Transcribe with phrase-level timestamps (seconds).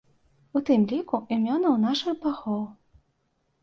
[0.59, 2.69] У тым ліку імёнаў нашых багоў.